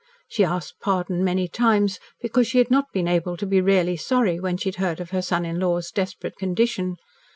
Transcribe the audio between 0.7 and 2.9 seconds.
pardon many times because she had